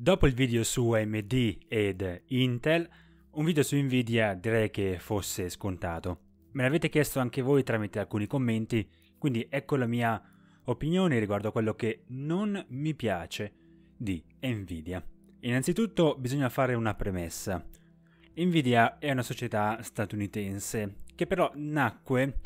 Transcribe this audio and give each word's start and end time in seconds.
Dopo 0.00 0.28
il 0.28 0.32
video 0.32 0.62
su 0.62 0.92
AMD 0.92 1.58
ed 1.66 2.22
Intel, 2.26 2.88
un 3.32 3.44
video 3.44 3.64
su 3.64 3.74
Nvidia 3.74 4.34
direi 4.34 4.70
che 4.70 5.00
fosse 5.00 5.50
scontato. 5.50 6.20
Me 6.52 6.62
l'avete 6.62 6.88
chiesto 6.88 7.18
anche 7.18 7.42
voi 7.42 7.64
tramite 7.64 7.98
alcuni 7.98 8.28
commenti, 8.28 8.88
quindi 9.18 9.48
ecco 9.50 9.74
la 9.74 9.88
mia 9.88 10.22
opinione 10.66 11.18
riguardo 11.18 11.48
a 11.48 11.50
quello 11.50 11.74
che 11.74 12.04
non 12.10 12.64
mi 12.68 12.94
piace 12.94 13.52
di 13.96 14.22
Nvidia. 14.40 15.04
Innanzitutto 15.40 16.14
bisogna 16.16 16.48
fare 16.48 16.74
una 16.74 16.94
premessa. 16.94 17.66
Nvidia 18.36 18.98
è 18.98 19.10
una 19.10 19.22
società 19.22 19.82
statunitense 19.82 20.98
che 21.16 21.26
però 21.26 21.50
nacque, 21.56 22.38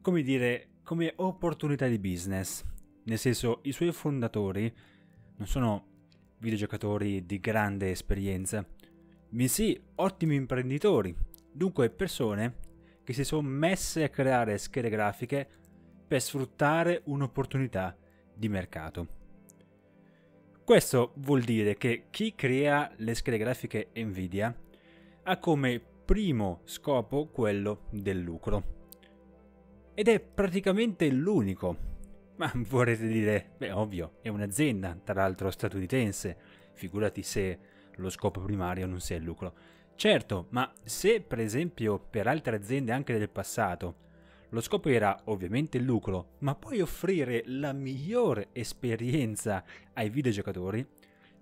come 0.00 0.22
dire, 0.22 0.70
come 0.82 1.12
opportunità 1.14 1.86
di 1.86 2.00
business. 2.00 2.64
Nel 3.04 3.18
senso, 3.18 3.60
i 3.62 3.70
suoi 3.70 3.92
fondatori 3.92 4.74
non 5.36 5.46
sono 5.46 5.94
videogiocatori 6.38 7.24
di 7.26 7.40
grande 7.40 7.90
esperienza, 7.90 8.66
bensì 9.28 9.80
ottimi 9.96 10.34
imprenditori, 10.34 11.14
dunque 11.52 11.90
persone 11.90 12.64
che 13.02 13.12
si 13.12 13.24
sono 13.24 13.48
messe 13.48 14.04
a 14.04 14.08
creare 14.08 14.58
schede 14.58 14.88
grafiche 14.88 15.48
per 16.06 16.20
sfruttare 16.20 17.02
un'opportunità 17.04 17.96
di 18.34 18.48
mercato. 18.48 19.14
Questo 20.64 21.12
vuol 21.18 21.42
dire 21.42 21.76
che 21.76 22.06
chi 22.10 22.34
crea 22.34 22.92
le 22.96 23.14
schede 23.14 23.38
grafiche 23.38 23.90
Nvidia 23.94 24.52
ha 25.22 25.38
come 25.38 25.80
primo 26.04 26.60
scopo 26.64 27.28
quello 27.28 27.86
del 27.90 28.18
lucro. 28.18 28.74
Ed 29.94 30.08
è 30.08 30.20
praticamente 30.20 31.08
l'unico. 31.08 31.94
Ma 32.36 32.50
vorrete 32.68 33.06
dire, 33.06 33.52
beh 33.56 33.72
ovvio, 33.72 34.16
è 34.22 34.28
un'azienda, 34.28 34.98
tra 35.02 35.14
l'altro 35.14 35.50
statunitense, 35.50 36.36
figurati 36.72 37.22
se 37.22 37.58
lo 37.96 38.10
scopo 38.10 38.40
primario 38.40 38.86
non 38.86 39.00
sia 39.00 39.16
il 39.16 39.24
lucro. 39.24 39.54
Certo, 39.94 40.46
ma 40.50 40.70
se 40.84 41.22
per 41.22 41.40
esempio 41.40 41.98
per 41.98 42.26
altre 42.26 42.56
aziende 42.56 42.92
anche 42.92 43.16
del 43.16 43.30
passato 43.30 44.04
lo 44.50 44.60
scopo 44.60 44.88
era 44.88 45.18
ovviamente 45.24 45.78
il 45.78 45.84
lucro, 45.84 46.34
ma 46.38 46.54
poi 46.54 46.80
offrire 46.80 47.42
la 47.46 47.72
migliore 47.72 48.48
esperienza 48.52 49.64
ai 49.94 50.08
videogiocatori, 50.08 50.86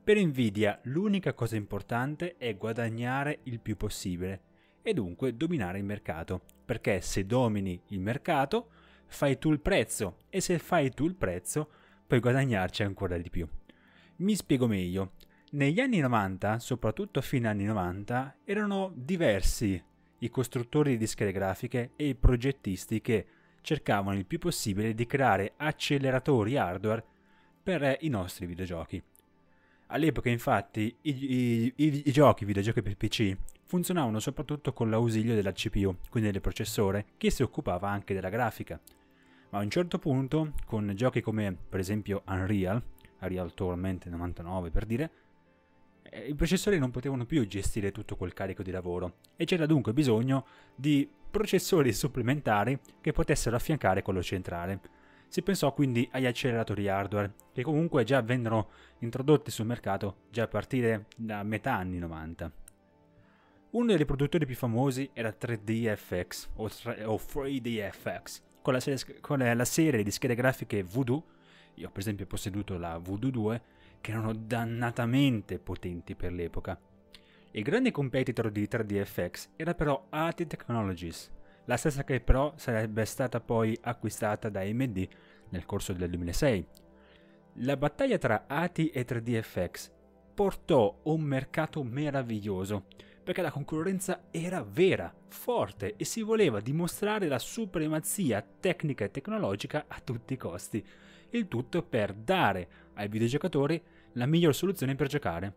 per 0.03 0.23
Nvidia 0.23 0.79
l'unica 0.85 1.33
cosa 1.35 1.57
importante 1.57 2.37
è 2.39 2.57
guadagnare 2.57 3.41
il 3.45 3.61
più 3.61 3.77
possibile 3.77 4.43
e 4.83 4.95
dunque 4.95 5.37
dominare 5.37 5.79
il 5.79 5.85
mercato, 5.85 6.43
perché 6.65 7.01
se 7.01 7.27
domini 7.27 7.81
il 7.89 8.01
mercato 8.01 8.69
fai 9.15 9.39
tu 9.39 9.53
il 9.53 9.61
prezzo 9.61 10.19
e 10.29 10.41
se 10.41 10.59
fai 10.59 10.91
tu 10.91 11.07
il 11.07 11.15
prezzo 11.15 11.69
puoi 12.07 12.21
guadagnarci 12.21 12.83
ancora 12.83 13.17
di 13.17 13.31
più. 13.31 13.49
Mi 14.17 14.35
spiego 14.35 14.67
meglio. 14.67 15.13
Negli 15.53 15.81
anni 15.81 16.01
90, 16.01 16.59
soprattutto 16.59 17.21
a 17.21 17.23
fine 17.23 17.49
anni 17.49 17.65
90, 17.65 18.39
erano 18.45 18.93
diversi 18.95 19.83
i 20.19 20.29
costruttori 20.29 20.97
di 20.97 21.07
schede 21.07 21.33
grafiche 21.33 21.93
e 21.95 22.09
i 22.09 22.15
progettisti 22.17 23.01
che 23.01 23.27
cercavano 23.61 24.19
il 24.19 24.27
più 24.27 24.39
possibile 24.39 24.95
di 24.95 25.07
creare 25.07 25.53
acceleratori 25.57 26.57
hardware 26.57 27.05
per 27.63 27.99
i 28.01 28.09
nostri 28.09 28.47
videogiochi. 28.47 29.03
All'epoca 29.89 30.29
infatti 30.29 30.95
i, 31.03 31.11
i, 31.11 31.73
i, 31.77 32.03
i 32.07 32.13
giochi 32.13 32.45
videogiochi 32.45 32.83
per 32.83 32.97
PC 32.97 33.37
funzionavano 33.65 34.19
soprattutto 34.19 34.73
con 34.73 34.91
l'ausilio 34.91 35.35
della 35.35 35.53
CPU, 35.53 35.97
quindi 36.11 36.31
del 36.31 36.41
processore, 36.41 37.07
che 37.17 37.31
si 37.31 37.43
occupava 37.43 37.89
anche 37.89 38.15
della 38.15 38.29
grafica. 38.29 38.81
Ma 39.55 39.61
a 39.61 39.63
un 39.63 39.71
certo 39.71 40.01
punto, 40.01 40.55
con 40.67 40.91
giochi 40.97 41.21
come 41.21 41.57
per 41.69 41.79
esempio 41.79 42.25
Unreal, 42.27 42.83
Unreal 43.21 43.55
Tournament 43.55 44.05
99 44.05 44.71
per 44.71 44.85
dire, 44.85 45.11
eh, 46.03 46.27
i 46.27 46.35
processori 46.35 46.77
non 46.81 46.91
potevano 46.91 47.25
più 47.25 47.47
gestire 47.47 47.93
tutto 47.93 48.17
quel 48.17 48.33
carico 48.33 48.65
di 48.65 48.73
lavoro 48.73 49.19
e 49.37 49.45
c'era 49.45 49.65
dunque 49.67 49.93
bisogno 49.93 50.45
di 50.75 51.09
processori 51.31 51.93
supplementari 51.93 52.81
che 53.01 53.13
potessero 53.13 53.55
affiancare 53.55 54.03
quello 54.03 54.25
centrale 54.25 54.81
si 55.29 55.41
pensò 55.43 55.73
quindi 55.73 56.09
agli 56.11 56.27
acceleratori 56.27 56.89
hardware, 56.89 57.35
che 57.53 57.63
comunque 57.63 58.03
già 58.03 58.21
vennero 58.23 58.71
introdotti 58.99 59.53
sul 59.53 59.67
mercato 59.67 60.17
già 60.31 60.43
a 60.45 60.49
partire 60.49 61.07
da 61.17 61.45
metà 61.45 61.77
anni 61.77 61.99
90. 61.99 62.53
Uno 63.71 63.97
dei 63.97 64.05
produttori 64.05 64.47
più 64.47 64.57
famosi 64.57 65.11
era 65.13 65.31
3DFX 65.31 66.49
o, 66.57 66.67
3DFX, 66.67 68.41
con 68.65 68.73
la, 68.73 68.81
serie, 68.81 69.21
con 69.21 69.39
la 69.41 69.65
serie 69.67 70.03
di 70.03 70.11
schede 70.11 70.35
grafiche 70.35 70.83
Voodoo, 70.83 71.23
io 71.75 71.91
per 71.91 72.01
esempio 72.01 72.25
ho 72.25 72.29
posseduto 72.29 72.79
la 72.79 72.97
Voodoo 72.97 73.29
2, 73.29 73.63
che 74.01 74.11
erano 74.11 74.33
dannatamente 74.33 75.59
potenti 75.59 76.15
per 76.15 76.33
l'epoca. 76.33 76.81
Il 77.51 77.63
grande 77.63 77.91
competitor 77.91 78.51
di 78.51 78.67
3DFX 78.67 79.49
era 79.57 79.75
però 79.75 80.07
AT 80.09 80.47
Technologies, 80.47 81.31
la 81.67 81.77
stessa 81.77 82.05
che 82.05 82.21
però 82.21 82.55
sarebbe 82.57 83.05
stata 83.05 83.39
poi 83.39 83.79
acquistata 83.83 84.49
da 84.49 84.61
AMD 84.61 85.09
nel 85.51 85.67
corso 85.67 85.93
del 85.93 86.09
2006. 86.09 86.67
La 87.59 87.77
battaglia 87.77 88.17
tra 88.17 88.45
ATI 88.47 88.89
e 88.89 89.05
3DFX 89.05 89.91
portò 90.33 91.01
un 91.03 91.21
mercato 91.21 91.83
meraviglioso, 91.83 92.87
perché 93.25 93.43
la 93.43 93.51
concorrenza 93.51 94.25
era 94.31 94.63
vera, 94.63 95.13
forte 95.29 95.95
e 95.97 96.05
si 96.05 96.23
voleva 96.23 96.61
dimostrare 96.61 97.27
la 97.27 97.39
supremazia 97.39 98.47
tecnica 98.61 99.05
e 99.05 99.11
tecnologica 99.11 99.87
a 99.89 99.99
tutti 99.99 100.35
i 100.35 100.37
costi, 100.37 100.85
il 101.31 101.49
tutto 101.49 101.83
per 101.83 102.13
dare 102.13 102.69
ai 102.95 103.09
videogiocatori 103.09 103.83
la 104.13 104.27
miglior 104.27 104.55
soluzione 104.55 104.95
per 104.95 105.09
giocare. 105.09 105.55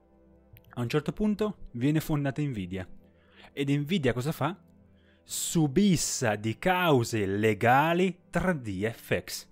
A 0.70 0.82
un 0.82 0.90
certo 0.90 1.12
punto 1.12 1.68
viene 1.72 2.00
fondata 2.00 2.42
Nvidia. 2.42 2.88
Ed 3.54 3.70
Nvidia 3.70 4.14
cosa 4.14 4.32
fa? 4.32 4.58
subissa 5.30 6.38
di 6.38 6.58
cause 6.58 7.26
legali 7.26 8.18
3DFX. 8.32 9.46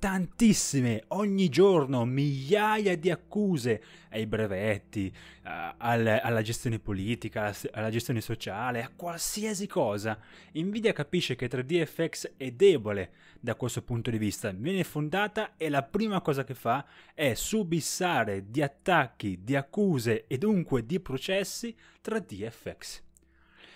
Tantissime, 0.00 1.04
ogni 1.08 1.50
giorno, 1.50 2.06
migliaia 2.06 2.96
di 2.96 3.10
accuse 3.10 3.82
ai 4.08 4.24
brevetti, 4.24 5.12
uh, 5.44 5.74
al, 5.76 6.20
alla 6.22 6.40
gestione 6.40 6.78
politica, 6.78 7.54
alla 7.72 7.90
gestione 7.90 8.22
sociale, 8.22 8.82
a 8.82 8.90
qualsiasi 8.96 9.66
cosa. 9.66 10.18
Nvidia 10.54 10.94
capisce 10.94 11.36
che 11.36 11.50
3DFX 11.50 12.30
è 12.38 12.50
debole 12.50 13.10
da 13.40 13.54
questo 13.56 13.82
punto 13.82 14.10
di 14.10 14.16
vista, 14.16 14.50
viene 14.52 14.84
fondata 14.84 15.52
e 15.58 15.68
la 15.68 15.82
prima 15.82 16.22
cosa 16.22 16.44
che 16.44 16.54
fa 16.54 16.82
è 17.12 17.34
subissare 17.34 18.50
di 18.50 18.62
attacchi, 18.62 19.40
di 19.44 19.54
accuse 19.54 20.24
e 20.28 20.38
dunque 20.38 20.86
di 20.86 20.98
processi 20.98 21.76
3DFX. 22.02 23.00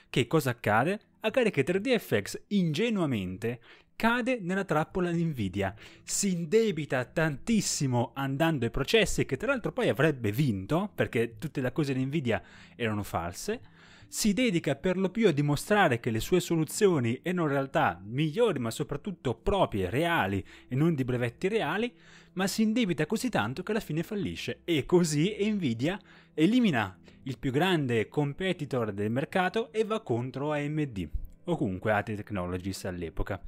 Che 0.08 0.26
cosa 0.26 0.50
accade? 0.50 1.00
Accade 1.20 1.50
che 1.50 1.64
3DFX 1.64 2.42
ingenuamente 2.48 3.60
cade 3.96 4.38
nella 4.40 4.64
trappola 4.64 5.10
di 5.10 5.24
Nvidia, 5.24 5.74
si 6.02 6.32
indebita 6.32 7.04
tantissimo 7.04 8.10
andando 8.14 8.64
ai 8.64 8.70
processi 8.70 9.24
che 9.24 9.36
tra 9.36 9.48
l'altro 9.48 9.72
poi 9.72 9.88
avrebbe 9.88 10.32
vinto 10.32 10.90
perché 10.94 11.38
tutte 11.38 11.60
le 11.60 11.68
accuse 11.68 11.94
di 11.94 12.04
Nvidia 12.04 12.42
erano 12.76 13.02
false, 13.02 13.60
si 14.06 14.32
dedica 14.32 14.76
per 14.76 14.96
lo 14.96 15.08
più 15.08 15.26
a 15.26 15.32
dimostrare 15.32 15.98
che 15.98 16.10
le 16.10 16.20
sue 16.20 16.38
soluzioni 16.38 17.18
erano 17.22 17.42
in 17.42 17.48
realtà 17.48 18.00
migliori 18.04 18.60
ma 18.60 18.70
soprattutto 18.70 19.34
proprie, 19.34 19.90
reali 19.90 20.44
e 20.68 20.76
non 20.76 20.94
di 20.94 21.04
brevetti 21.04 21.48
reali, 21.48 21.92
ma 22.34 22.46
si 22.46 22.62
indebita 22.62 23.06
così 23.06 23.28
tanto 23.28 23.62
che 23.62 23.72
alla 23.72 23.80
fine 23.80 24.02
fallisce. 24.02 24.60
E 24.64 24.86
così 24.86 25.36
Nvidia 25.40 25.98
elimina 26.32 26.96
il 27.24 27.38
più 27.38 27.50
grande 27.50 28.08
competitor 28.08 28.92
del 28.92 29.10
mercato 29.10 29.72
e 29.72 29.84
va 29.84 30.00
contro 30.00 30.52
AMD 30.52 31.08
o 31.44 31.56
comunque 31.56 31.92
AT 31.92 32.14
Technologies 32.14 32.84
all'epoca. 32.84 33.40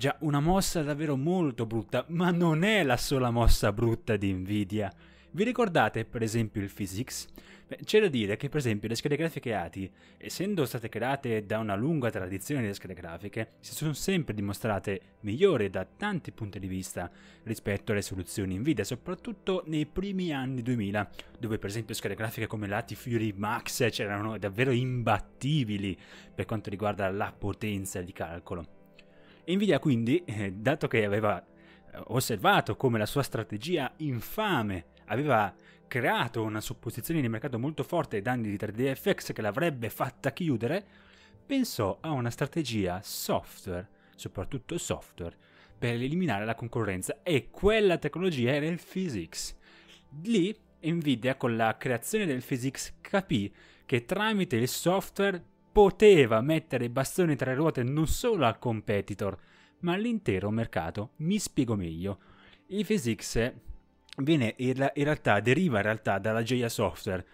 Già, 0.00 0.14
una 0.20 0.38
mossa 0.38 0.84
davvero 0.84 1.16
molto 1.16 1.66
brutta, 1.66 2.04
ma 2.10 2.30
non 2.30 2.62
è 2.62 2.84
la 2.84 2.96
sola 2.96 3.32
mossa 3.32 3.72
brutta 3.72 4.16
di 4.16 4.32
Nvidia. 4.32 4.94
Vi 5.32 5.42
ricordate 5.42 6.04
per 6.04 6.22
esempio 6.22 6.62
il 6.62 6.72
Physics? 6.72 7.26
Beh, 7.66 7.80
c'è 7.82 8.00
da 8.00 8.06
dire 8.06 8.36
che 8.36 8.48
per 8.48 8.58
esempio 8.58 8.88
le 8.88 8.94
schede 8.94 9.16
grafiche 9.16 9.54
ATI, 9.54 9.90
essendo 10.16 10.66
state 10.66 10.88
create 10.88 11.44
da 11.46 11.58
una 11.58 11.74
lunga 11.74 12.10
tradizione 12.10 12.60
delle 12.60 12.74
schede 12.74 12.94
grafiche, 12.94 13.54
si 13.58 13.74
sono 13.74 13.92
sempre 13.92 14.34
dimostrate 14.34 15.00
migliori 15.22 15.68
da 15.68 15.84
tanti 15.84 16.30
punti 16.30 16.60
di 16.60 16.68
vista 16.68 17.10
rispetto 17.42 17.90
alle 17.90 18.02
soluzioni 18.02 18.56
Nvidia, 18.56 18.84
soprattutto 18.84 19.64
nei 19.66 19.86
primi 19.86 20.32
anni 20.32 20.62
2000, 20.62 21.10
dove 21.40 21.58
per 21.58 21.70
esempio 21.70 21.96
schede 21.96 22.14
grafiche 22.14 22.46
come 22.46 22.68
l'ATI 22.68 22.94
Fury 22.94 23.32
Max 23.36 23.90
c'erano 23.90 24.38
davvero 24.38 24.70
imbattibili 24.70 25.98
per 26.32 26.44
quanto 26.44 26.70
riguarda 26.70 27.10
la 27.10 27.34
potenza 27.36 28.00
di 28.00 28.12
calcolo. 28.12 28.77
Nvidia 29.48 29.78
quindi, 29.78 30.22
eh, 30.24 30.52
dato 30.52 30.88
che 30.88 31.04
aveva 31.04 31.40
eh, 31.40 32.00
osservato 32.08 32.76
come 32.76 32.98
la 32.98 33.06
sua 33.06 33.22
strategia 33.22 33.92
infame 33.98 34.86
aveva 35.06 35.54
creato 35.86 36.42
una 36.42 36.60
supposizione 36.60 37.20
di 37.20 37.28
mercato 37.28 37.58
molto 37.58 37.82
forte 37.82 38.16
ai 38.16 38.22
danni 38.22 38.50
di 38.50 38.56
3DFX 38.56 39.32
che 39.32 39.40
l'avrebbe 39.40 39.88
fatta 39.88 40.32
chiudere, 40.32 40.84
pensò 41.46 41.96
a 42.00 42.10
una 42.10 42.30
strategia 42.30 43.00
software, 43.02 43.88
soprattutto 44.14 44.76
software, 44.76 45.34
per 45.78 45.94
eliminare 45.94 46.44
la 46.44 46.54
concorrenza 46.54 47.20
e 47.22 47.48
quella 47.50 47.96
tecnologia 47.96 48.52
era 48.52 48.66
il 48.66 48.80
physics. 48.80 49.56
Lì 50.24 50.54
Nvidia 50.80 51.36
con 51.36 51.56
la 51.56 51.76
creazione 51.76 52.26
del 52.26 52.44
PhysX 52.44 52.94
capì 53.00 53.52
che 53.84 54.04
tramite 54.04 54.56
il 54.56 54.68
software 54.68 55.42
poteva 55.78 56.40
mettere 56.40 56.90
bastoni 56.90 57.36
tra 57.36 57.52
le 57.52 57.56
ruote 57.56 57.84
non 57.84 58.08
solo 58.08 58.44
al 58.44 58.58
competitor, 58.58 59.38
ma 59.82 59.92
all'intero 59.92 60.50
mercato. 60.50 61.10
Mi 61.18 61.38
spiego 61.38 61.76
meglio. 61.76 62.18
Il 62.66 62.84
PhysX 62.84 63.52
viene 64.16 64.54
in, 64.56 64.90
realtà, 64.92 65.38
deriva 65.38 65.76
in 65.76 65.84
realtà 65.84 66.18
dalla 66.18 66.42
Geia 66.42 66.68
Software, 66.68 67.24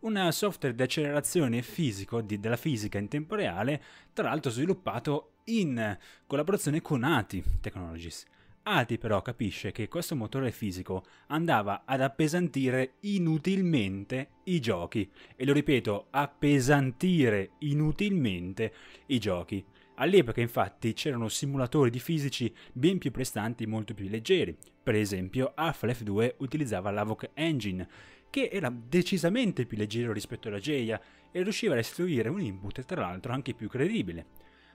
un 0.00 0.30
software 0.32 0.74
di 0.74 0.82
accelerazione 0.82 1.62
fisico 1.62 2.20
di, 2.22 2.40
della 2.40 2.56
fisica 2.56 2.98
in 2.98 3.06
tempo 3.06 3.36
reale, 3.36 3.80
tra 4.12 4.30
l'altro 4.30 4.50
sviluppato 4.50 5.34
in 5.44 5.96
collaborazione 6.26 6.82
con 6.82 7.04
ATI 7.04 7.44
Technologies. 7.60 8.26
ATI 8.64 8.98
però 8.98 9.22
capisce 9.22 9.72
che 9.72 9.88
questo 9.88 10.14
motore 10.14 10.52
fisico 10.52 11.04
andava 11.28 11.82
ad 11.84 12.00
appesantire 12.00 12.94
inutilmente 13.00 14.28
i 14.44 14.60
giochi. 14.60 15.10
E 15.34 15.44
lo 15.44 15.52
ripeto, 15.52 16.06
appesantire 16.10 17.52
inutilmente 17.58 18.72
i 19.06 19.18
giochi. 19.18 19.64
All'epoca 19.96 20.40
infatti 20.40 20.92
c'erano 20.94 21.28
simulatori 21.28 21.90
di 21.90 21.98
fisici 21.98 22.54
ben 22.72 22.98
più 22.98 23.10
prestanti 23.10 23.64
e 23.64 23.66
molto 23.66 23.94
più 23.94 24.08
leggeri. 24.08 24.56
Per 24.82 24.94
esempio 24.94 25.52
Half-Life 25.54 26.04
2 26.04 26.36
utilizzava 26.38 26.90
l'Avoc 26.90 27.30
Engine, 27.34 27.86
che 28.30 28.48
era 28.50 28.72
decisamente 28.72 29.66
più 29.66 29.76
leggero 29.76 30.12
rispetto 30.12 30.48
alla 30.48 30.58
Geia 30.58 31.00
e 31.30 31.42
riusciva 31.42 31.72
a 31.72 31.76
restituire 31.76 32.28
un 32.28 32.40
input 32.40 32.84
tra 32.84 33.00
l'altro 33.02 33.32
anche 33.32 33.54
più 33.54 33.68
credibile. 33.68 34.26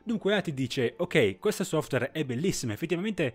Dunque 0.04 0.36
ATI 0.36 0.54
dice, 0.54 0.94
ok, 0.96 1.38
questo 1.40 1.64
software 1.64 2.12
è 2.12 2.24
bellissimo, 2.24 2.72
effettivamente 2.72 3.34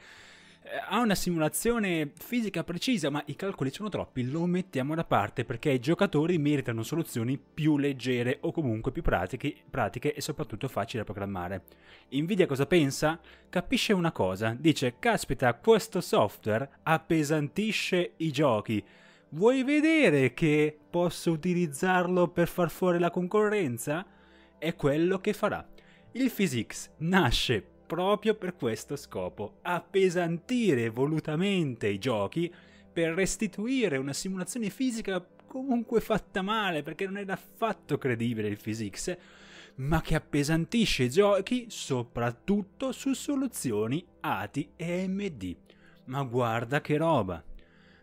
ha 0.89 1.01
una 1.01 1.15
simulazione 1.15 2.13
fisica 2.15 2.65
precisa, 2.65 3.11
ma 3.11 3.23
i 3.27 3.37
calcoli 3.37 3.71
sono 3.71 3.89
troppi, 3.89 4.31
lo 4.31 4.47
mettiamo 4.47 4.95
da 4.95 5.05
parte 5.05 5.45
perché 5.45 5.71
i 5.71 5.81
giocatori 5.81 6.39
meritano 6.39 6.83
soluzioni 6.83 7.39
più 7.39 7.77
leggere 7.77 8.39
o 8.41 8.53
comunque 8.53 8.91
più 8.91 9.03
pratiche, 9.03 9.55
pratiche 9.69 10.15
e 10.15 10.21
soprattutto 10.21 10.69
facili 10.69 10.99
da 10.99 11.05
programmare. 11.05 11.65
Nvidia 12.11 12.47
cosa 12.47 12.67
pensa? 12.67 13.21
Capisce 13.51 13.93
una 13.93 14.13
cosa, 14.13 14.57
dice, 14.59 14.97
caspita, 14.99 15.55
questo 15.55 16.01
software 16.01 16.79
appesantisce 16.83 18.13
i 18.17 18.31
giochi. 18.33 18.83
Vuoi 19.31 19.63
vedere 19.65 20.33
che 20.35 20.77
posso 20.91 21.33
utilizzarlo 21.33 22.29
per 22.29 22.49
far 22.49 22.71
fuori 22.71 22.99
la 22.99 23.11
concorrenza? 23.11 24.07
È 24.59 24.75
quello 24.75 25.19
che 25.19 25.33
farà. 25.33 25.67
Il 26.13 26.31
PhysX 26.31 26.91
nasce 26.99 27.72
proprio 27.93 28.35
per 28.35 28.57
questo 28.57 28.97
scopo, 28.97 29.59
appesantire 29.61 30.89
volutamente 30.89 31.89
i 31.89 31.99
giochi 31.99 32.51
per 32.91 33.13
restituire 33.13 33.99
una 33.99 34.15
simulazione 34.15 34.71
fisica 34.71 35.23
comunque 35.47 36.01
fatta 36.01 36.41
male 36.41 36.83
perché 36.83 37.05
non 37.05 37.19
era 37.19 37.35
affatto 37.35 37.99
credibile 37.99 38.49
il 38.49 38.57
physics, 38.57 39.15
ma 39.75 40.01
che 40.01 40.15
appesantisce 40.15 41.03
i 41.03 41.11
giochi 41.11 41.67
soprattutto 41.69 42.93
su 42.93 43.13
soluzioni 43.13 44.03
ATI 44.21 44.71
e 44.75 45.03
AMD. 45.03 45.57
Ma 46.07 46.23
guarda 46.23 46.81
che 46.81 46.97
roba! 46.97 47.45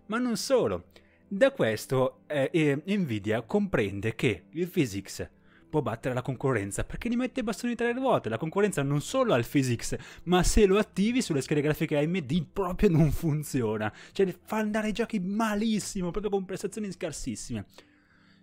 Ma 0.05 0.19
non 0.19 0.37
solo, 0.37 0.89
da 1.27 1.49
questo 1.49 2.19
eh, 2.27 2.51
eh, 2.53 2.95
Nvidia 2.95 3.41
comprende 3.41 4.13
che 4.13 4.43
il 4.51 4.67
physics 4.67 5.27
può 5.69 5.81
battere 5.81 6.13
la 6.13 6.21
concorrenza 6.21 6.83
perché 6.83 7.09
gli 7.09 7.15
mette 7.15 7.41
i 7.41 7.43
bastoni 7.43 7.75
tra 7.75 7.87
le 7.87 7.93
ruote. 7.93 8.29
La 8.29 8.37
concorrenza 8.37 8.81
non 8.81 9.01
solo 9.01 9.33
ha 9.33 9.37
il 9.37 9.45
physics, 9.45 9.95
ma 10.23 10.43
se 10.43 10.65
lo 10.65 10.77
attivi 10.77 11.21
sulle 11.21 11.41
schede 11.41 11.61
grafiche 11.61 11.97
AMD 11.97 12.45
proprio 12.51 12.89
non 12.89 13.11
funziona. 13.11 13.93
Cioè 14.11 14.35
fa 14.43 14.57
andare 14.57 14.89
i 14.89 14.93
giochi 14.93 15.19
malissimo, 15.19 16.11
proprio 16.11 16.31
con 16.31 16.45
prestazioni 16.45 16.91
scarsissime. 16.91 17.65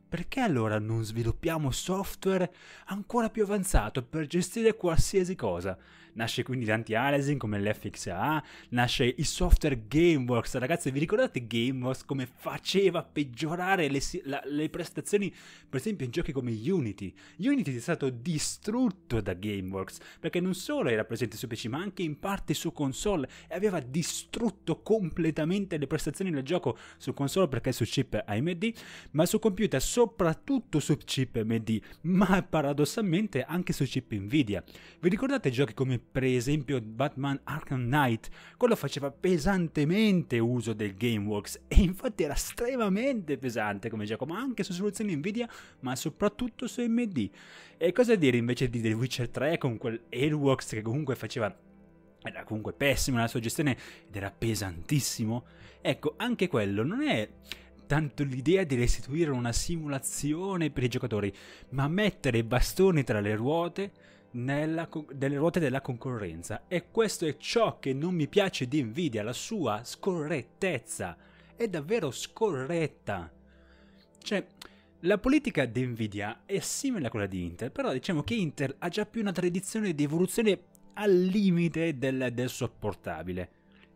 Perché 0.08 0.40
allora 0.40 0.78
non 0.78 1.04
sviluppiamo 1.04 1.72
software 1.72 2.52
ancora 2.86 3.28
più 3.28 3.42
avanzato 3.42 4.04
per 4.04 4.26
gestire 4.26 4.76
qualsiasi 4.76 5.34
cosa? 5.34 5.76
Nasce 6.16 6.42
quindi 6.42 6.64
l'anti-aliasing 6.64 7.38
come 7.38 7.60
l'FXA, 7.60 8.42
nasce 8.70 9.04
il 9.04 9.26
software 9.26 9.82
GameWorks. 9.86 10.56
Ragazzi, 10.56 10.90
vi 10.90 10.98
ricordate 10.98 11.46
GameWorks 11.46 12.06
come 12.06 12.26
faceva 12.26 13.02
peggiorare 13.02 13.88
le, 13.88 14.00
la, 14.24 14.42
le 14.46 14.70
prestazioni, 14.70 15.30
per 15.68 15.78
esempio 15.78 16.06
in 16.06 16.12
giochi 16.12 16.32
come 16.32 16.52
Unity? 16.52 17.12
Unity 17.36 17.76
è 17.76 17.80
stato 17.80 18.08
distrutto 18.08 19.20
da 19.20 19.34
GameWorks 19.34 19.98
perché 20.18 20.40
non 20.40 20.54
solo 20.54 20.88
era 20.88 21.04
presente 21.04 21.36
su 21.36 21.46
PC 21.46 21.66
ma 21.66 21.80
anche 21.80 22.02
in 22.02 22.18
parte 22.18 22.54
su 22.54 22.72
console 22.72 23.28
e 23.46 23.54
aveva 23.54 23.80
distrutto 23.80 24.80
completamente 24.80 25.76
le 25.76 25.86
prestazioni 25.86 26.30
del 26.30 26.42
gioco 26.42 26.78
su 26.96 27.12
console 27.12 27.48
perché 27.48 27.72
su 27.72 27.84
chip 27.84 28.22
AMD, 28.24 28.72
ma 29.10 29.26
su 29.26 29.38
computer 29.38 29.82
soprattutto 29.82 30.80
su 30.80 30.96
chip 30.96 31.36
AMD, 31.36 31.78
ma 32.02 32.42
paradossalmente 32.42 33.42
anche 33.42 33.74
su 33.74 33.84
chip 33.84 34.14
Nvidia. 34.14 34.64
Vi 34.98 35.08
ricordate 35.10 35.50
giochi 35.50 35.74
come 35.74 36.04
per 36.10 36.24
esempio 36.24 36.80
Batman 36.80 37.38
Arkham 37.44 37.84
Knight, 37.84 38.28
quello 38.56 38.74
faceva 38.74 39.10
pesantemente 39.10 40.38
uso 40.38 40.72
del 40.72 40.94
Gameworks 40.94 41.62
e 41.68 41.80
infatti 41.80 42.22
era 42.22 42.34
estremamente 42.34 43.36
pesante 43.36 43.90
come 43.90 44.04
gioco, 44.04 44.24
ma 44.24 44.38
anche 44.38 44.62
su 44.62 44.72
soluzioni 44.72 45.14
Nvidia, 45.16 45.48
ma 45.80 45.94
soprattutto 45.94 46.66
su 46.66 46.80
AMD. 46.80 47.30
E 47.76 47.92
cosa 47.92 48.14
dire 48.14 48.36
invece 48.36 48.70
di 48.70 48.80
The 48.80 48.92
Witcher 48.92 49.28
3 49.28 49.58
con 49.58 49.76
quel 49.76 50.04
Airworks 50.10 50.68
che 50.70 50.82
comunque 50.82 51.14
faceva 51.14 51.54
era 52.22 52.44
comunque 52.44 52.72
pessimo 52.72 53.16
nella 53.16 53.28
sua 53.28 53.40
gestione 53.40 53.76
ed 54.08 54.16
era 54.16 54.30
pesantissimo. 54.30 55.44
Ecco, 55.80 56.14
anche 56.16 56.48
quello 56.48 56.82
non 56.82 57.02
è 57.02 57.28
tanto 57.86 58.24
l'idea 58.24 58.64
di 58.64 58.74
restituire 58.74 59.30
una 59.30 59.52
simulazione 59.52 60.70
per 60.70 60.82
i 60.82 60.88
giocatori, 60.88 61.32
ma 61.70 61.86
mettere 61.88 62.38
i 62.38 62.42
bastoni 62.42 63.04
tra 63.04 63.20
le 63.20 63.36
ruote 63.36 63.92
nella, 64.36 64.88
delle 65.12 65.36
ruote 65.36 65.60
della 65.60 65.80
concorrenza. 65.80 66.64
E 66.68 66.90
questo 66.90 67.26
è 67.26 67.36
ciò 67.36 67.78
che 67.78 67.92
non 67.92 68.14
mi 68.14 68.28
piace 68.28 68.68
di 68.68 68.82
Nvidia, 68.82 69.22
la 69.22 69.32
sua 69.32 69.82
scorrettezza. 69.84 71.16
È 71.54 71.68
davvero 71.68 72.10
scorretta. 72.10 73.32
Cioè, 74.18 74.46
la 75.00 75.18
politica 75.18 75.66
di 75.66 75.86
Nvidia 75.86 76.42
è 76.46 76.58
simile 76.60 77.06
a 77.06 77.10
quella 77.10 77.26
di 77.26 77.44
Intel, 77.44 77.70
però 77.70 77.92
diciamo 77.92 78.22
che 78.22 78.34
Intel 78.34 78.74
ha 78.78 78.88
già 78.88 79.06
più 79.06 79.20
una 79.20 79.32
tradizione 79.32 79.94
di 79.94 80.02
evoluzione 80.02 80.60
al 80.94 81.12
limite 81.12 81.98
del, 81.98 82.30
del 82.32 82.48
sopportabile. 82.48 83.50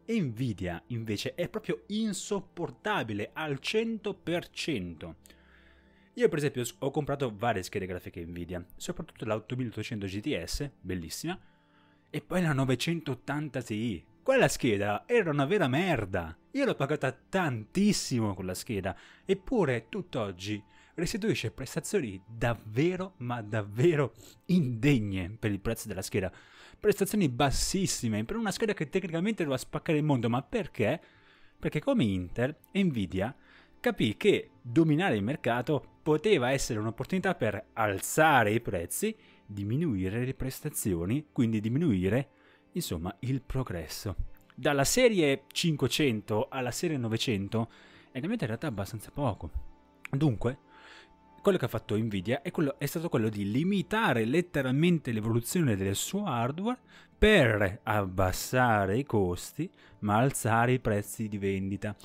Nvidia 0.06 0.82
invece 0.88 1.34
è 1.34 1.48
proprio 1.48 1.84
insopportabile 1.87 3.31
al 3.32 3.58
100%. 3.60 5.14
Io 6.20 6.28
per 6.28 6.37
esempio 6.37 6.62
ho 6.81 6.90
comprato 6.90 7.34
varie 7.34 7.62
schede 7.62 7.87
grafiche 7.87 8.23
Nvidia, 8.23 8.62
soprattutto 8.76 9.25
la 9.25 9.37
8800 9.37 10.04
GTS, 10.04 10.71
bellissima, 10.78 11.38
e 12.11 12.21
poi 12.21 12.42
la 12.42 12.52
980 12.52 13.62
Ti. 13.62 14.04
Quella 14.23 14.49
scheda 14.49 15.04
era 15.06 15.30
una 15.30 15.47
vera 15.47 15.66
merda. 15.66 16.37
Io 16.50 16.66
l'ho 16.66 16.75
pagata 16.75 17.11
tantissimo 17.11 18.35
quella 18.35 18.52
scheda, 18.52 18.95
eppure 19.25 19.87
tutt'oggi 19.88 20.62
restituisce 20.92 21.52
prestazioni 21.52 22.23
davvero, 22.26 23.14
ma 23.18 23.40
davvero 23.40 24.12
indegne 24.47 25.35
per 25.38 25.50
il 25.50 25.61
prezzo 25.61 25.88
della 25.88 26.02
scheda. 26.02 26.30
Prestazioni 26.78 27.30
bassissime 27.30 28.26
per 28.26 28.37
una 28.37 28.50
scheda 28.50 28.75
che 28.75 28.90
tecnicamente 28.90 29.42
doveva 29.42 29.59
spaccare 29.59 29.97
il 29.97 30.04
mondo, 30.04 30.28
ma 30.28 30.42
perché? 30.42 31.00
Perché 31.59 31.80
come 31.80 32.04
Intel, 32.04 32.54
Nvidia 32.75 33.35
capì 33.80 34.16
che 34.16 34.50
dominare 34.60 35.16
il 35.16 35.22
mercato 35.22 35.99
poteva 36.02 36.50
essere 36.50 36.78
un'opportunità 36.78 37.34
per 37.34 37.68
alzare 37.72 38.52
i 38.52 38.60
prezzi, 38.60 39.14
diminuire 39.46 40.25
le 40.25 40.34
prestazioni, 40.34 41.26
quindi 41.32 41.60
diminuire, 41.60 42.28
insomma, 42.72 43.14
il 43.20 43.42
progresso. 43.42 44.16
Dalla 44.54 44.84
serie 44.84 45.44
500 45.50 46.49
alla 46.50 46.70
serie 46.70 46.99
900 46.99 47.70
è 48.12 48.20
cambiato 48.20 48.44
in 48.44 48.58
abbastanza 48.60 49.10
poco. 49.10 49.50
Dunque, 50.10 50.58
quello 51.40 51.56
che 51.56 51.64
ha 51.64 51.68
fatto 51.68 51.96
Nvidia 51.96 52.42
è, 52.42 52.50
quello, 52.50 52.78
è, 52.78 52.84
stato 52.87 53.08
quello 53.08 53.28
di 53.28 53.50
limitare 53.50 54.25
letteralmente 54.25 55.12
l'evoluzione 55.12 55.76
del 55.76 55.94
suo 55.94 56.26
hardware 56.26 56.78
per 57.16 57.80
abbassare 57.82 58.99
i 58.99 59.04
costi 59.04 59.70
ma 60.00 60.16
alzare 60.16 60.72
i 60.72 60.80
prezzi 60.80 61.28
di 61.28 61.38
vendita. 61.38 61.96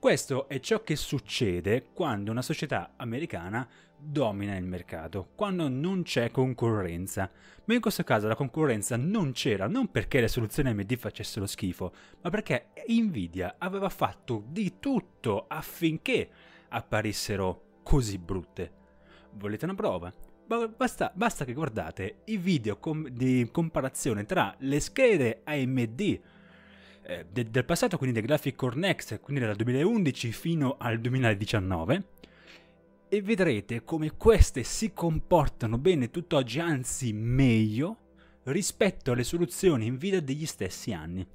Questo 0.00 0.48
è 0.48 0.60
ciò 0.60 0.84
che 0.84 0.94
succede 0.94 1.88
quando 1.92 2.30
una 2.30 2.40
società 2.40 2.92
americana 2.98 3.68
domina 3.96 4.54
il 4.54 4.64
mercato, 4.64 5.30
quando 5.34 5.66
non 5.66 6.04
c'è 6.04 6.30
concorrenza. 6.30 7.28
Ma 7.64 7.74
in 7.74 7.80
questo 7.80 8.04
caso 8.04 8.28
la 8.28 8.36
concorrenza 8.36 8.96
non 8.96 9.32
c'era 9.32 9.66
non 9.66 9.90
perché 9.90 10.20
le 10.20 10.28
soluzioni 10.28 10.68
AMD 10.68 10.96
facessero 10.96 11.46
schifo, 11.46 11.92
ma 12.22 12.30
perché 12.30 12.68
Nvidia 12.86 13.56
aveva 13.58 13.88
fatto 13.88 14.44
di 14.46 14.78
tutto 14.78 15.46
affinché 15.48 16.30
apparissero 16.68 17.80
così 17.82 18.18
brutte. 18.18 18.72
Volete 19.32 19.64
una 19.64 19.74
prova? 19.74 20.14
Basta, 20.76 21.10
basta 21.12 21.44
che 21.44 21.54
guardate 21.54 22.20
i 22.26 22.36
video 22.36 22.78
com- 22.78 23.08
di 23.08 23.48
comparazione 23.50 24.24
tra 24.26 24.54
le 24.60 24.78
schede 24.78 25.40
AMD 25.42 26.20
eh, 27.08 27.24
de- 27.30 27.50
del 27.50 27.64
passato, 27.64 27.96
quindi 27.96 28.18
del 28.18 28.28
Graphic 28.28 28.54
Core 28.54 28.76
Next, 28.76 29.18
quindi 29.20 29.42
dal 29.42 29.56
2011 29.56 30.30
fino 30.30 30.76
al 30.78 31.00
2019, 31.00 32.04
e 33.08 33.22
vedrete 33.22 33.82
come 33.82 34.10
queste 34.10 34.62
si 34.62 34.92
comportano 34.92 35.78
bene 35.78 36.10
tutt'oggi, 36.10 36.60
anzi 36.60 37.14
meglio, 37.14 37.96
rispetto 38.44 39.12
alle 39.12 39.24
soluzioni 39.24 39.90
Nvidia 39.90 40.20
degli 40.20 40.44
stessi 40.44 40.92
anni. 40.92 41.26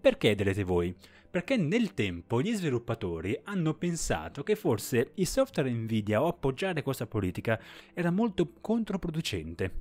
Perché 0.00 0.36
direte 0.36 0.62
voi? 0.62 0.94
Perché 1.28 1.56
nel 1.56 1.92
tempo 1.92 2.40
gli 2.40 2.54
sviluppatori 2.54 3.36
hanno 3.44 3.74
pensato 3.74 4.44
che 4.44 4.54
forse 4.54 5.10
il 5.14 5.26
software 5.26 5.68
Nvidia 5.68 6.22
o 6.22 6.28
appoggiare 6.28 6.82
questa 6.82 7.08
politica 7.08 7.60
era 7.92 8.12
molto 8.12 8.52
controproducente. 8.60 9.72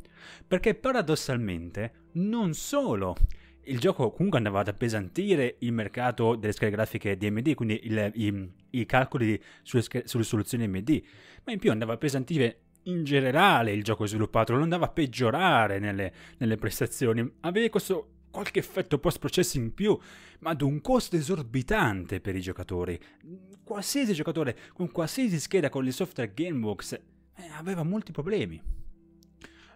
Perché 0.48 0.74
paradossalmente 0.74 2.08
non 2.14 2.56
solo 2.56 3.16
il 3.65 3.79
gioco 3.79 4.12
comunque 4.12 4.38
andava 4.38 4.60
ad 4.60 4.67
appesantire 4.67 5.55
il 5.60 5.72
mercato 5.72 6.36
delle 6.36 6.53
schede 6.53 6.72
grafiche 6.72 7.17
di 7.17 7.27
AMD, 7.27 7.53
quindi 7.53 7.79
il, 7.84 8.12
i, 8.15 8.51
i, 8.72 8.86
calcoli 8.86 9.41
sulle, 9.63 9.84
sulle 10.05 10.24
soluzioni 10.24 10.65
AMD, 10.65 11.01
ma 11.43 11.53
in 11.53 11.60
più 11.60 11.72
andava 11.72 11.93
a 11.93 11.95
appesantire 11.95 12.60
in 12.84 13.03
generale 13.03 13.72
il 13.72 13.84
gioco 13.84 14.05
sviluppato, 14.05 14.53
non 14.53 14.62
andava 14.63 14.86
a 14.86 14.89
peggiorare 14.89 15.79
nelle, 15.79 16.13
nelle 16.38 16.57
prestazioni, 16.57 17.27
aveva 17.41 17.69
questo 17.69 18.10
qualche 18.36 18.60
effetto 18.60 19.00
post 19.00 19.19
processi 19.19 19.57
in 19.57 19.74
più, 19.74 19.98
ma 20.39 20.50
ad 20.50 20.62
un 20.62 20.81
costo 20.81 21.15
esorbitante 21.15 22.19
per 22.19 22.36
i 22.36 22.41
giocatori. 22.41 23.00
Qualsiasi 23.63 24.13
giocatore 24.13 24.57
con 24.74 24.91
qualsiasi 24.91 25.39
scheda 25.39 25.69
con 25.69 25.86
il 25.86 25.93
software 25.93 26.34
Gamebox 26.34 26.93
eh, 26.93 27.01
aveva 27.57 27.84
molti 27.84 28.12
problemi. 28.12 28.62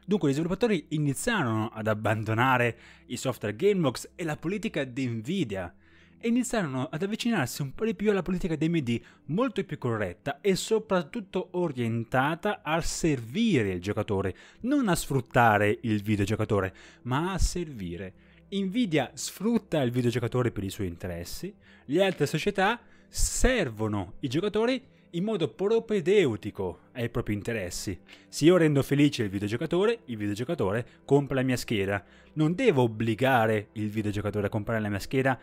Dunque 0.10 0.32
gli 0.32 0.34
sviluppatori 0.34 0.88
iniziarono 0.90 1.70
ad 1.72 1.86
abbandonare 1.86 2.78
i 3.10 3.16
software 3.16 3.56
Gamebox 3.56 4.10
e 4.16 4.24
la 4.24 4.38
politica 4.38 4.84
di 4.84 5.06
Nvidia 5.06 5.72
e 6.18 6.28
iniziarono 6.30 6.88
ad 6.90 7.04
avvicinarsi 7.04 7.62
un 7.62 7.76
po' 7.76 7.86
di 7.86 7.94
più 7.94 8.10
alla 8.10 8.24
politica 8.24 8.56
di 8.56 8.66
AMD, 8.66 9.02
molto 9.26 9.64
più 9.64 9.78
corretta 9.78 10.42
e 10.42 10.56
soprattutto 10.56 11.50
orientata 11.52 12.62
a 12.64 12.82
servire 12.82 13.70
il 13.70 13.82
giocatore, 13.82 14.36
non 14.62 14.88
a 14.88 14.96
sfruttare 14.96 15.78
il 15.84 16.02
videogiocatore, 16.02 16.74
ma 17.04 17.34
a 17.34 17.38
servire. 17.38 18.14
Nvidia 18.50 19.12
sfrutta 19.14 19.80
il 19.84 19.92
videogiocatore 19.92 20.50
per 20.50 20.64
i 20.64 20.72
suoi 20.72 20.88
interessi, 20.88 21.54
le 21.86 22.04
altre 22.04 22.26
società 22.26 22.82
servono 23.08 24.14
i 24.22 24.28
giocatori 24.28 24.84
in 25.12 25.24
modo 25.24 25.50
propedeutico 25.50 26.80
ai 26.94 27.10
propri 27.10 27.34
interessi. 27.34 28.00
Se 28.28 28.46
io 28.46 28.58
rendo 28.58 28.84
felice 28.84 29.24
il 29.24 29.30
videogiocatore, 29.30 30.00
il 30.06 30.18
videogiocatore 30.18 30.86
compra 31.06 31.36
la 31.36 31.44
mia 31.44 31.58
scheda. 31.58 32.04
Non 32.34 32.54
devo 32.54 32.84
obbligare 32.84 33.70
il 33.74 33.90
videogiocatore 33.90 34.48
a 34.48 34.50
comprare 34.50 34.80
la 34.80 34.90
mia 34.90 35.00
scheda 35.00 35.40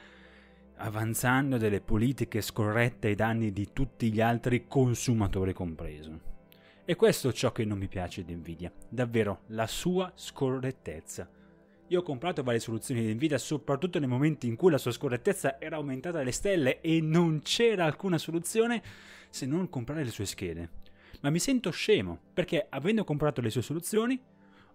avanzando 0.79 1.57
delle 1.57 1.81
politiche 1.81 2.41
scorrette 2.41 3.09
ai 3.09 3.15
danni 3.15 3.53
di 3.53 3.71
tutti 3.73 4.13
gli 4.13 4.21
altri 4.21 4.67
consumatori 4.69 5.53
compreso. 5.53 6.35
E 6.85 6.95
questo 6.95 7.31
è 7.31 7.33
ciò 7.33 7.51
che 7.51 7.65
non 7.65 7.79
mi 7.79 7.89
piace 7.89 8.25
di 8.25 8.35
Nvidia, 8.35 8.71
davvero 8.89 9.41
la 9.49 9.67
sua 9.67 10.13
scorrettezza. 10.15 11.29
Io 11.89 12.01
ho 12.01 12.03
comprato 12.03 12.43
varie 12.43 12.59
soluzioni 12.59 13.05
di 13.05 13.15
Nvidia 13.15 13.39
soprattutto 13.39 14.01
nei 14.01 14.09
momenti 14.09 14.49
in 14.49 14.57
cui 14.57 14.73
la 14.73 14.79
sua 14.79 14.91
scorrettezza 14.91 15.61
era 15.61 15.77
aumentata 15.77 16.19
alle 16.19 16.33
stelle 16.33 16.81
e 16.81 17.01
non 17.01 17.43
c'era 17.43 17.85
alcuna 17.85 18.19
soluzione 18.19 18.83
se 19.31 19.47
non 19.47 19.69
comprare 19.69 20.03
le 20.03 20.11
sue 20.11 20.27
schede. 20.27 20.71
Ma 21.21 21.31
mi 21.31 21.39
sento 21.39 21.71
scemo 21.71 22.19
perché 22.33 22.67
avendo 22.69 23.05
comprato 23.05 23.41
le 23.41 23.51
sue 23.51 23.63
soluzioni 23.63 24.21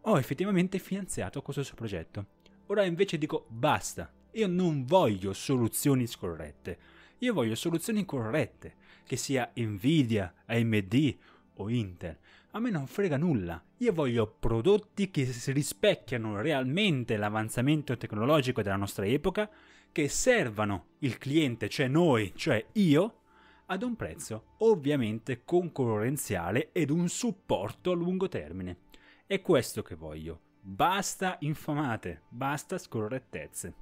ho 0.03 0.17
effettivamente 0.17 0.79
finanziato 0.79 1.41
questo 1.41 1.63
suo 1.63 1.75
progetto. 1.75 2.25
Ora 2.67 2.85
invece 2.85 3.17
dico 3.17 3.45
basta, 3.49 4.09
io 4.31 4.47
non 4.47 4.85
voglio 4.85 5.33
soluzioni 5.33 6.07
scorrette, 6.07 6.77
io 7.17 7.33
voglio 7.33 7.55
soluzioni 7.55 8.05
corrette, 8.05 8.75
che 9.05 9.17
sia 9.17 9.51
Nvidia, 9.53 10.33
AMD 10.45 11.17
o 11.55 11.69
Intel. 11.69 12.17
A 12.53 12.59
me 12.59 12.69
non 12.69 12.85
frega 12.85 13.15
nulla, 13.15 13.63
io 13.77 13.93
voglio 13.93 14.27
prodotti 14.27 15.09
che 15.09 15.33
rispecchiano 15.47 16.41
realmente 16.41 17.15
l'avanzamento 17.15 17.95
tecnologico 17.95 18.61
della 18.61 18.75
nostra 18.75 19.05
epoca, 19.05 19.49
che 19.89 20.09
servano 20.09 20.87
il 20.99 21.17
cliente, 21.17 21.69
cioè 21.69 21.87
noi, 21.87 22.33
cioè 22.35 22.65
io, 22.73 23.19
ad 23.67 23.83
un 23.83 23.95
prezzo 23.95 24.55
ovviamente 24.57 25.45
concorrenziale 25.45 26.71
ed 26.73 26.89
un 26.89 27.07
supporto 27.07 27.91
a 27.91 27.95
lungo 27.95 28.27
termine. 28.27 28.79
È 29.25 29.39
questo 29.39 29.81
che 29.81 29.95
voglio. 29.95 30.41
Basta 30.59 31.37
infamate, 31.39 32.23
basta 32.27 32.77
scorrettezze. 32.77 33.73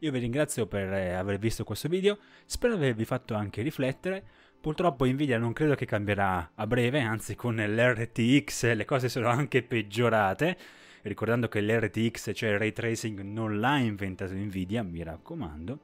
Io 0.00 0.12
vi 0.12 0.18
ringrazio 0.18 0.66
per 0.66 0.92
eh, 0.92 1.14
aver 1.14 1.38
visto 1.38 1.64
questo 1.64 1.88
video, 1.88 2.18
spero 2.44 2.74
di 2.74 2.82
avervi 2.82 3.06
fatto 3.06 3.34
anche 3.34 3.62
riflettere. 3.62 4.24
Purtroppo 4.60 5.06
Nvidia 5.06 5.38
non 5.38 5.54
credo 5.54 5.74
che 5.74 5.86
cambierà 5.86 6.52
a 6.54 6.66
breve, 6.66 7.00
anzi 7.00 7.34
con 7.34 7.56
l'RTX 7.56 8.74
le 8.74 8.84
cose 8.84 9.08
sono 9.08 9.28
anche 9.28 9.62
peggiorate. 9.62 10.58
Ricordando 11.02 11.48
che 11.48 11.62
l'RTX, 11.62 12.32
cioè 12.34 12.50
il 12.50 12.58
ray 12.58 12.72
tracing, 12.72 13.20
non 13.20 13.58
l'ha 13.58 13.78
inventato 13.78 14.34
Nvidia, 14.34 14.82
mi 14.82 15.02
raccomando. 15.02 15.78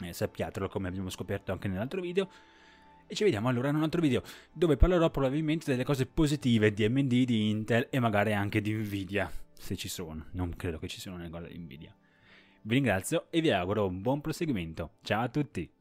Eh, 0.00 0.14
sappiatelo 0.14 0.68
come 0.68 0.88
abbiamo 0.88 1.10
scoperto 1.10 1.52
anche 1.52 1.68
nell'altro 1.68 2.00
video. 2.00 2.30
E 3.06 3.14
ci 3.14 3.24
vediamo 3.24 3.48
allora 3.48 3.68
in 3.68 3.74
un 3.74 3.82
altro 3.82 4.00
video 4.00 4.22
dove 4.50 4.78
parlerò 4.78 5.10
probabilmente 5.10 5.70
delle 5.70 5.84
cose 5.84 6.06
positive 6.06 6.72
di 6.72 6.84
AMD, 6.84 7.24
di 7.24 7.50
Intel 7.50 7.88
e 7.90 8.00
magari 8.00 8.32
anche 8.32 8.62
di 8.62 8.72
Nvidia, 8.72 9.30
se 9.52 9.76
ci 9.76 9.88
sono. 9.88 10.28
Non 10.30 10.56
credo 10.56 10.78
che 10.78 10.88
ci 10.88 10.98
siano 10.98 11.18
nelle 11.18 11.30
cose 11.30 11.48
di 11.48 11.58
Nvidia. 11.58 11.94
Vi 12.62 12.74
ringrazio 12.74 13.26
e 13.28 13.42
vi 13.42 13.50
auguro 13.50 13.86
un 13.86 14.00
buon 14.00 14.22
proseguimento. 14.22 14.92
Ciao 15.02 15.24
a 15.24 15.28
tutti! 15.28 15.77